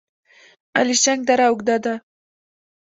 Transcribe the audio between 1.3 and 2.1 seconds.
اوږده ده؟